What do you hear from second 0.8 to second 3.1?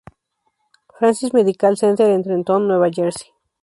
Francis Medical Center en Trenton, Nueva